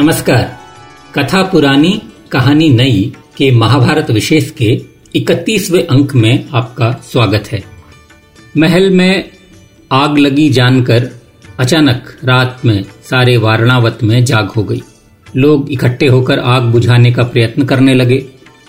[0.00, 0.44] नमस्कार।
[1.14, 1.90] कथा पुरानी
[2.32, 3.00] कहानी नई
[3.36, 4.68] के महाभारत विशेष के
[5.14, 7.62] 31वें अंक में आपका स्वागत है।
[8.56, 9.30] महल में
[9.92, 11.08] आग लगी जानकर
[11.58, 14.80] अचानक रात में सारे वारणावत में जाग हो गई।
[15.36, 18.18] लोग इकट्ठे होकर आग बुझाने का प्रयत्न करने लगे,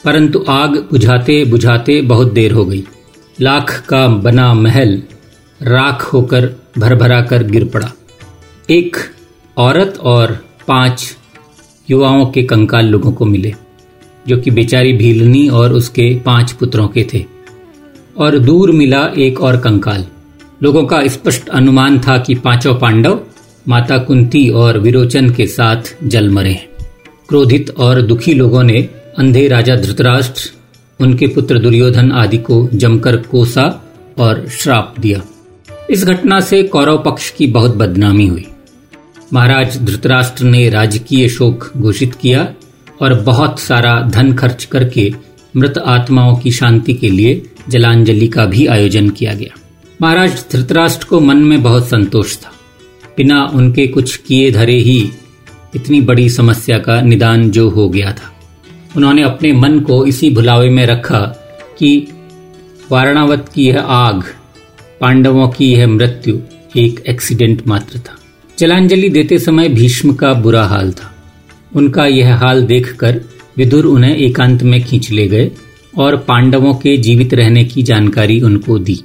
[0.06, 2.84] परंतु आग बुझाते बुझाते बहुत देर हो गई।
[3.42, 5.02] लाख का बना महल
[5.62, 7.92] राख होकर भरभरा कर गिर पड़ा।
[8.70, 8.98] एक
[9.58, 11.18] औरत और पाँच
[11.90, 13.54] युवाओं के कंकाल लोगों को मिले,
[14.28, 17.26] जो कि बेचारी भीलनी और उसके पाँच पुत्रों के थे।
[18.18, 20.06] और दूर मिला एक और कंकाल।
[20.64, 23.20] लोगों का स्पष्ट अनुमान था कि पाँचों पांडव,
[23.68, 26.70] माता कुंती और विरोचन के साथ जल मरे
[27.30, 30.42] क्रोधित और दुखी लोगों ने अंधे राजा धृतराष्ट्र,
[31.04, 33.84] उनके पुत्र दुर्योधन आदि को जमकर कोसा
[34.20, 35.22] और श्राप दिया।
[35.90, 38.48] इस घटना से कौरव पक्ष की बहुत बदनामी हुई।
[39.34, 42.54] महाराज धृतराष्ट्र ने राजकीय शोक घोषित किया
[43.02, 45.14] और बहुत सारा धन खर्च करके
[45.58, 49.60] मृत आत्माओं की शांति के लिए जलांजलि का भी आयोजन किया गया।
[50.02, 52.52] महाराज धृतराष्ट्र को मन में बहुत संतोष था।
[53.18, 55.12] बिना उनके कुछ किए धरे ही
[55.76, 58.34] इतनी बड़ी समस्या का निदान जो हो गया था।
[58.98, 61.20] उन्होंने अपने मन को इसी भुलावे में रखा
[61.80, 62.08] कि
[62.92, 64.24] वारणावत की यह आग,
[65.02, 66.40] पांडवों की यह मृत्यु
[66.76, 68.18] एक एक्सीडेंट मात्र था।
[68.62, 71.16] जलांजलि देते समय भीष्म का बुरा हाल था।
[71.76, 73.22] उनका यह हाल देखकर
[73.58, 75.52] विदुर उन्हें एकांत में खींच ले गए
[75.98, 79.00] और पांडवों के जीवित रहने की जानकारी उनको दी।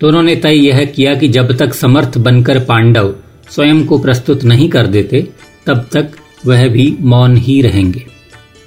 [0.00, 3.14] दोनों ने तय यह किया कि जब तक समर्थ बनकर पांडव
[3.50, 5.28] स्वयं को प्रस्तुत नहीं कर देते,
[5.66, 6.12] तब तक
[6.46, 8.04] वह भी मौन ही रहेंगे।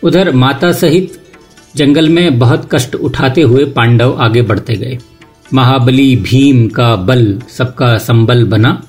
[0.04, 1.22] उधर माता सहित
[1.76, 4.98] जंगल में बहुत कष्ट उठाते हुए पांडव आगे बढ़ते गए।
[5.54, 8.82] महाबली, भीम का बल सबका संबल बना।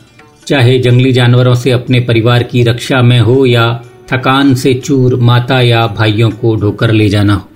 [0.47, 5.61] चाहे जंगली जानवरों से अपने परिवार की रक्षा में हो या थकान से चूर, माता
[5.61, 7.49] या भाइयों को ढोकर ले जाना हो,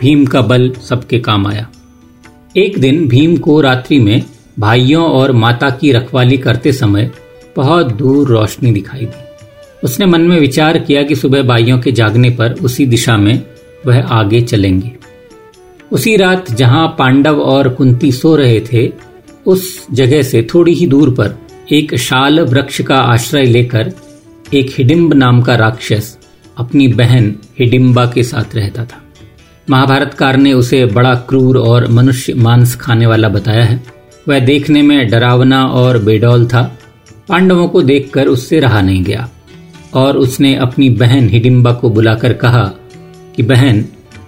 [0.00, 1.68] भीम का बल सबके काम आया।
[2.56, 4.22] एक दिन भीम को रात्रि में
[4.58, 7.10] भाइयों और माता की रखवाली करते समय
[7.56, 9.24] बहुत दूर रोशनी दिखाई दी।
[9.84, 13.40] उसने मन में विचार किया कि सुबह भाइयों के जागने पर उसी दिशा में
[13.86, 14.92] वह आगे चलेंगे।
[15.92, 18.90] उसी रात जहाँ पांडव और कुंती सो रहे थे,
[19.46, 23.92] उस जगह से थोड़ी ही दूर पर एक शाल वृक्ष का आश्रय लेकर
[24.54, 26.18] एक हिडिम्ब नाम का राक्षस
[26.58, 29.02] अपनी बहन हिडिम्बा के साथ रहता था।
[29.70, 33.82] महाभारतकार ने उसे बड़ा क्रूर और मनुष्य मांस खाने वाला बताया है।
[34.28, 36.78] वह देखने में डरावना और बेडौल था।
[37.28, 39.28] पांडवों को देखकर उससे रहा नहीं गया
[39.94, 42.70] और उसने अपनी बहन हिडिम्बा को बुलाकर कहा
[43.36, 43.84] कि, बहन,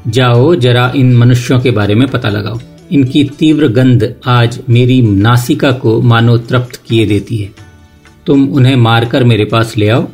[0.09, 2.59] जाओ जरा इन मनुष्यों के बारे में पता लगाओ।
[2.93, 7.50] इनकी तीव्र गंध आज मेरी नासिका को मानो तृप्त किए देती है।
[8.26, 10.09] तुम उन्हें मारकर मेरे पास ले आओ।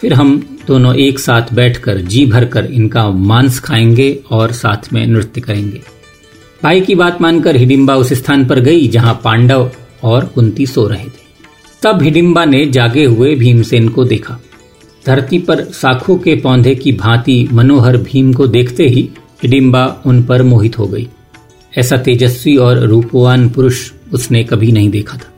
[0.00, 5.40] फिर हम दोनों एक साथ बैठकर, जी भरकर इनका मांस खाएँगे और साथ में नृत्य
[5.40, 5.80] करेंगे।
[6.62, 9.70] भाई की बात मानकर हिडिम्बा उस स्थान पर गई जहाँ पांडव
[10.02, 11.30] और कुंती सो रहे थे।
[11.82, 14.38] तब हिडिम्बा ने जागे हुए भीमसेन को देखा।
[15.06, 19.10] धरती पर साखों के पौधे की भांति मनोहर भीम को देखते ही
[19.42, 21.08] हिडिम्बा उन पर मोहित हो गई।
[21.74, 25.32] ऐसा तेजस्वी और रूपवान पुरुष उसने कभी नहीं देखा था।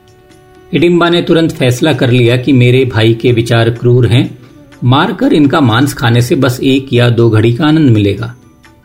[0.73, 4.39] हिडिम्बा ने तुरंत फैसला कर लिया कि मेरे भाई के विचार क्रूर हैं।
[4.85, 8.35] मारकर इनका मांस खाने से बस एक या दो घड़ी का आनंद मिलेगा।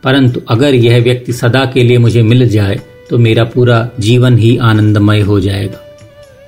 [0.04, 4.58] परंतु अगर यह व्यक्ति सदा के लिए मुझे मिल जाए तो मेरा पूरा जीवन ही
[4.58, 5.80] आनंदमय हो जाएगा।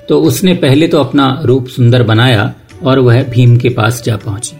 [0.08, 4.56] तो उसने पहले तो अपना रूप सुंदर बनाया और वह भीम के पास जा पहुँची।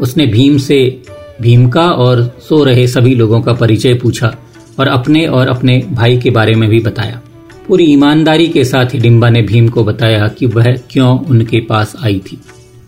[0.00, 1.02] उसने भीम से
[1.40, 4.34] भीम का और सो रहे सभी लोगों का परिचय पूछा
[4.78, 7.20] और अपने और अपने भाई के बारे में भी बताया।
[7.68, 12.18] पूरी ईमानदारी के साथ हिडिम्बा ने भीम को बताया कि वह क्यों उनके पास आई
[12.18, 12.40] थी।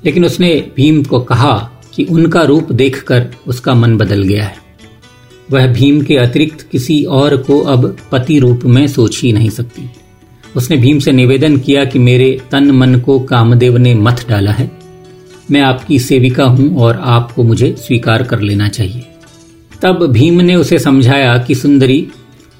[0.04, 4.56] लेकिन उसने भीम को कहा कि उनका रूप देखकर उसका मन बदल गया है।
[5.50, 9.90] वह भीम के अतिरिक्त किसी और को अब पति रूप में सोच ही नहीं सकती।
[10.56, 14.70] उसने भीम से निवेदन किया कि मेरे तन मन को कामदेव ने मत डाला है।
[15.50, 19.06] मैं आपकी सेविका हूँ और आपको मुझे स्वीकार कर लेना चाहिए।
[19.82, 22.06] तब भीम ने उसे समझाया कि, सुंदरी,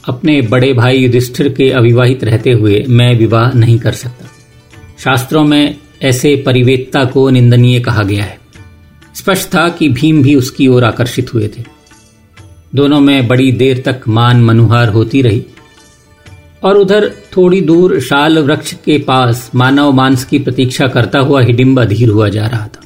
[0.08, 4.26] अपने बड़े भाई युधिष्ठिर के अविवाहित रहते हुए मैं विवाह नहीं कर सकता।
[4.98, 8.38] शास्त्रों में ऐसे परिवेदता को निंदनीय कहा गया है।
[9.14, 11.64] स्पष्ट था कि भीम भी उसकी ओर आकर्षित हुए थे।
[12.74, 15.44] दोनों में बड़ी देर तक मान मनुहार होती रही।
[16.62, 21.80] और उधर थोड़ी दूर शाल वृक्ष के पास मानव मांस की प्रतीक्षा करता हुआ हिडिम्ब
[21.80, 22.80] अधीर हुआ जा रहा था।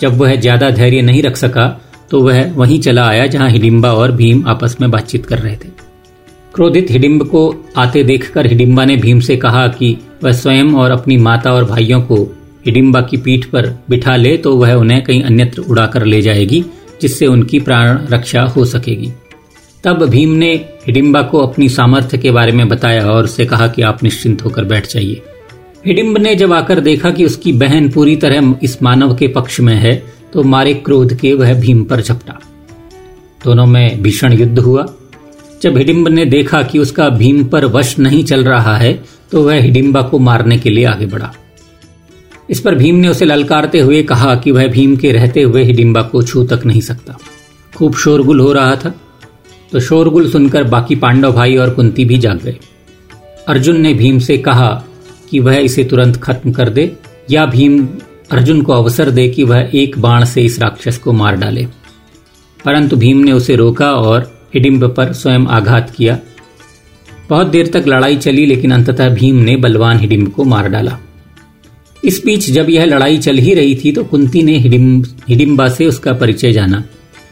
[0.00, 4.12] जब वह ज़्यादा धैर्य नहीं रख सका तो वह वहीं चला आया जहाँ हिडिम्बा और
[4.12, 5.68] भीम आपस में बातचीत कर रहे थे।
[6.54, 7.42] क्रोधित हिडिम्ब को
[7.76, 12.00] आते देखकर हिडिम्बा ने भीम से कहा कि वह स्वयं और अपनी माता और भाइयों
[12.02, 12.22] को
[12.66, 16.64] हिडिम्बा की पीठ पर बिठा ले तो वह उन्हें कहीं अन्यत्र उड़ाकर ले जाएगी,
[17.02, 19.12] जिससे उनकी प्राण रक्षा हो सकेगी।
[19.84, 20.52] तब भीम ने
[20.86, 24.64] हिडिम्बा को अपनी सामर्थ्य के बारे में बताया और उससे कहा कि आप निश्चिंत होकर
[24.64, 25.22] बैठ जाइए।
[25.86, 29.74] हिडिम्ब ने जब आकर देखा कि उसकी बहन पूरी तरह इस मानव के पक्ष में
[29.74, 29.94] है
[30.32, 32.38] तो मारे क्रोध के वह भीम पर झपटा।
[33.44, 34.86] दोनों में भीषण युद्ध हुआ।
[35.62, 38.92] जब हिडिम्ब ने देखा कि उसका भीम पर वश नहीं चल रहा है
[39.32, 41.32] तो वह हिडिम्बा को मारने के लिए आगे बढ़ा।
[42.50, 46.02] इस पर भीम ने उसे ललकारते हुए कहा कि वह भीम के रहते हुए हिडिम्बा
[46.02, 47.16] को छू तक नहीं सकता।
[47.76, 48.94] खूब शोरगुल हो रहा था।
[49.72, 52.58] तो शोरगुल सुनकर बाकी पांडव भाई और कुंती भी जाग गए।
[53.48, 54.70] अर्जुन ने भीम से कहा
[55.30, 56.92] कि वह इसे तुरंत खत्म कर दे
[57.30, 57.86] या भीम
[58.32, 61.66] अर्जुन को अवसर दे कि वह एक बाण से इस राक्षस को मार डाले।
[62.64, 66.18] परंतु भीम ने उसे रोका और हिडिम्ब पर स्वयं आघात किया।
[67.30, 70.98] बहुत देर तक लड़ाई चली, लेकिन अंततः भीम ने बलवान हिडिम्ब को मार डाला।
[72.04, 76.12] इस बीच जब यह लड़ाई चल ही रही थी तो कुंती ने हिडिम्बा से उसका
[76.12, 76.82] परिचय जाना।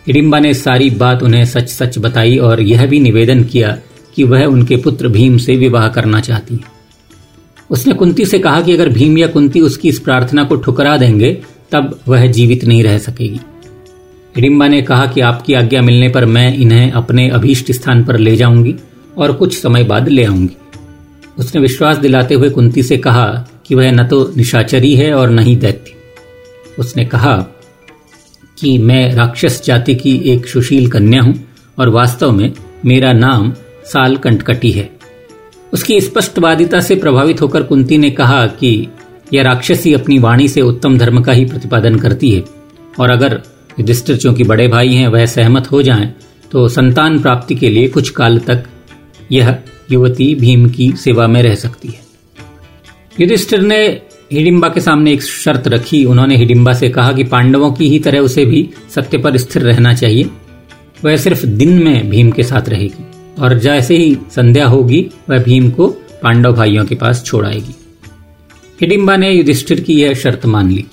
[0.07, 3.79] हिडिम्बा ने सारी बात उन्हें सच सच बताई और यह भी निवेदन किया
[4.15, 6.78] कि वह उनके पुत्र भीम से विवाह करना चाहती। है
[7.71, 11.43] उसने कुंती से कहा कि अगर भीम या कुंती उसकी इस प्रार्थना को ठुकरा देंगे,
[11.73, 13.41] तब वह जीवित नहीं रह सकेगी।
[14.37, 18.37] हिडिम्बा ने कहा कि आपकी आज्ञा मिलने पर मैं इन्हें अपने अभीष्ट स्थान पर ले
[18.37, 18.75] जाऊँगी
[19.19, 20.57] और कुछ समय बाद ले आऊँगी।
[21.39, 25.39] उसने विश्वास दिलाते हुए कुंती से कहा कि वह न तो निशाचरी है और न
[25.39, 25.93] ही दैत्य।
[26.79, 27.37] उसने कहा
[28.59, 31.35] कि मैं राक्षस जाति की एक सुशील कन्या हूँ
[31.79, 32.53] और वास्तव में
[32.85, 33.53] मेरा नाम
[33.85, 34.98] साल कंटकटी है।
[35.73, 38.89] उसकी स्पष्टवादिता से प्रभावित होकर कुंती ने कहा कि
[39.33, 42.45] यह राक्षसी अपनी वाणी से उत्तम धर्म का ही प्रतिपादन करती है,
[43.01, 43.41] और अगर
[43.81, 46.13] युधिष्ठिर चूँकि बड़े भाई हैं, वह सहमत हो जाएँ
[46.53, 48.65] तो संतान प्राप्ति के लिए कुछ काल तक
[49.33, 49.57] यह
[49.93, 52.01] युवती भीम की सेवा में रह सकती है।
[53.21, 53.79] युधिष्ठिर ने
[54.33, 58.19] हिडिम्बा के सामने एक शर्त रखी। उन्होंने हिडिम्बा से कहा कि पांडवों की ही तरह
[58.19, 60.31] उसे भी सत्य पर स्थिर रहना चाहिए।
[61.05, 63.05] वह सिर्फ़ दिन में भीम के साथ रहेगी।
[63.39, 65.89] और जैसे ही संध्या होगी, वह भीम को
[66.23, 67.75] पांडव भाइयों के पास छोड़ाएगी
[68.81, 70.85] हिडिम्बा ने युधिष्ठिर की यह शर्त मान ली।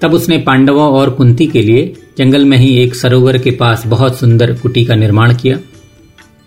[0.00, 4.18] तब उसने पांडवों और कुंती के लिए जंगल में ही एक सरोवर के पास बहुत
[4.18, 5.58] सुंदर कुटी का निर्माण किया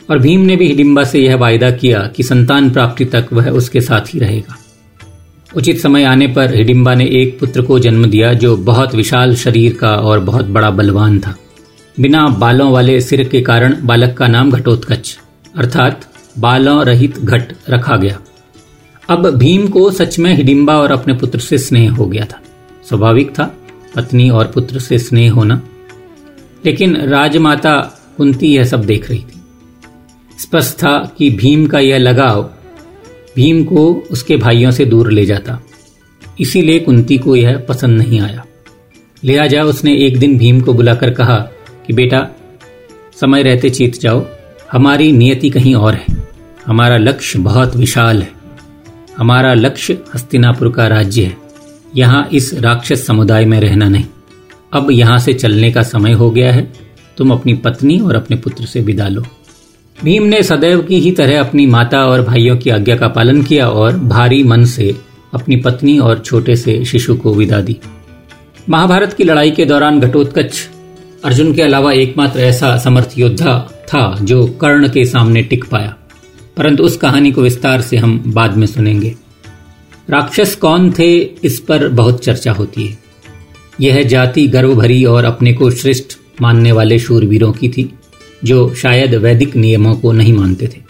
[0.10, 3.82] और भीम ने भी हिडिम्बा से यह वायदा किया कि संतान प्राप्ति तक वह उसके
[3.82, 4.58] साथ ही रहेगा।
[5.56, 9.74] उचित समय आने पर हिडिम्बा ने एक पुत्र को जन्म दिया जो बहुत विशाल शरीर
[9.74, 11.36] का और बहुत बड़ा बलवान था।
[12.00, 15.20] बिना बालों वाले सिर के कारण बालक का नाम घटोत्कच,
[15.56, 16.10] अर्थात
[16.40, 18.20] बालों रहित घट रखा गया।
[19.10, 22.42] अब भीम को सच में हिडिम्बा और अपने पुत्र से स्नेह हो गया था।
[22.90, 23.58] स्वाभाविक था,
[23.96, 25.62] पत्नी और पुत्र से स्नेह होना।
[26.66, 29.42] लेकिन राजमाता कुंती यह सब देख रही थी।
[30.40, 32.52] स्पष्ट था कि भीम का यह लगाव
[33.36, 35.60] भीम को उसके भाइयों से दूर ले जाता।
[36.40, 38.46] इसीलिए कुंती को यह पसंद नहीं आया।
[39.24, 41.50] लिहाजा उसने एक दिन भीम को बुलाकर कहा
[41.90, 42.28] कि बेटा,
[43.22, 44.26] समय रहते चीत जाओ।
[44.72, 46.06] हमारी नियति कहीं और है।
[46.66, 48.32] हमारा लक्ष्य बहुत विशाल है।
[49.18, 51.38] हमारा लक्ष्य हस्तिनापुर का राज्य है।
[51.96, 54.06] यहाँ इस राक्षस समुदाय में रहना नहीं।
[54.74, 56.74] अब यहाँ से चलने का समय हो गया है।
[57.18, 59.24] तुम अपनी पत्नी और अपने पुत्र से विदा लो।
[60.04, 63.70] भीम ने सदैव की ही तरह अपनी माता और भाइयों की आज्ञा का पालन किया
[63.70, 64.98] और भारी मन से
[65.34, 67.78] अपनी पत्नी और छोटे से शिशु को विदा दी।
[68.70, 70.70] महाभारत की लड़ाई के दौरान घटोत्कच
[71.26, 75.96] अर्जुन के अलावा एकमात्र ऐसा समर्थ योद्धा था जो कर्ण के सामने टिक पाया।
[76.58, 79.16] परंतु उस कहानी को विस्तार से हम बाद में सुनेंगे।
[80.10, 82.98] राक्षस कौन थे, इस पर बहुत चर्चा होती है।
[83.82, 87.94] यह जाति गर्व भरी और अपने को श्रेष्ठ मानने वाले शूरवीरों की थी,
[88.44, 90.82] जो शायद वैदिक नियमों को नहीं मानते थे।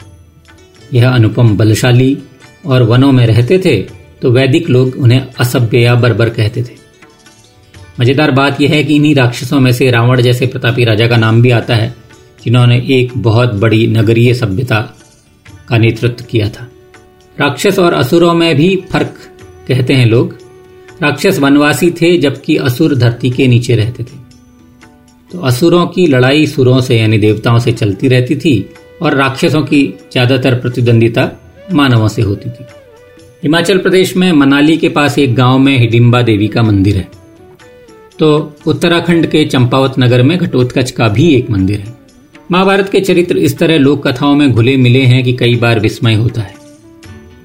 [0.93, 2.17] यह अनुपम बलशाली
[2.65, 3.81] और वनों में रहते थे
[4.21, 6.88] तो वैदिक लोग उन्हें असभ्य या बर्बर कहते थे।
[7.99, 11.41] मज़ेदार बात यह है कि इन्हीं राक्षसों में से रावण जैसे प्रतापी राजा का नाम
[11.41, 11.95] भी आता है,
[12.45, 14.95] जिन्होंने एक बहुत बड़ी नगरीय सभ्यता
[15.69, 16.69] का नेतृत्व किया था।
[17.39, 19.13] राक्षस और असुरों में भी फ़र्क
[19.67, 20.37] कहते हैं लोग।
[21.01, 24.17] राक्षस वनवासी थे, जबकि असुर धरती के नीचे रहते थे।
[25.31, 28.69] तो असुरों की लड़ाई सुरों से, यानी देवताओं से चलती रहती थी,
[29.01, 31.31] और राक्षसों की ज़्यादातर प्रतिद्वंदिता
[31.73, 32.65] मानवों से होती थी।
[33.43, 37.18] हिमाचल प्रदेश में मनाली के पास एक गाँव में हिडिम्बा देवी का मंदिर है।
[38.19, 41.93] तो उत्तराखंड के चंपावत नगर में घटोत्कच का भी एक मंदिर है।
[42.51, 46.13] महाभारत के चरित्र इस तरह लोक कथाओं में घुले मिले हैं कि कई बार विस्मय
[46.13, 46.53] होता है।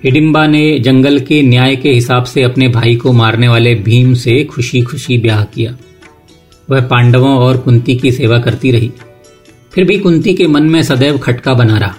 [0.05, 4.43] हिडिम्बा ने जंगल के न्याय के हिसाब से अपने भाई को मारने वाले भीम से
[4.45, 5.77] खुशी खुशी ब्याह किया।
[6.71, 8.91] वह पांडवों और कुंती की सेवा करती रही।
[9.73, 11.95] फिर भी कुंती के मन में सदैव खटका बना रहा।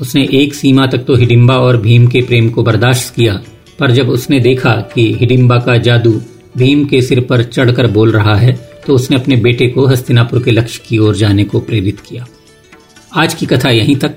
[0.00, 3.40] उसने एक सीमा तक तो हिडिम्बा और भीम के प्रेम को बर्दाश्त किया,
[3.78, 6.20] पर जब उसने देखा कि हिडिम्बा का जादू
[6.58, 8.52] भीम के सिर पर चढ़कर बोल रहा है
[8.86, 12.26] तो उसने अपने बेटे को हस्तिनापुर के लक्ष्य की ओर जाने को प्रेरित किया।
[13.16, 14.16] आज की कथा यहीं तक।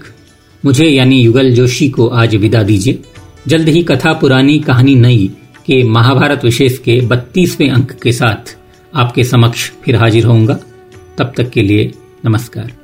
[0.65, 2.99] मुझे यानी युगल जोशी को आज विदा दीजिए।
[3.47, 5.31] जल्द ही कथा पुरानी कहानी नई
[5.65, 8.57] के महाभारत विशेष के बत्तीसवें अंक के साथ
[8.95, 10.59] आपके समक्ष फिर हाजिर होऊँगा।
[11.17, 11.91] तब तक के लिए
[12.25, 12.80] नमस्कार।